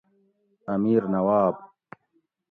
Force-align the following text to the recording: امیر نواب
امیر 0.75 1.01
نواب 1.13 1.55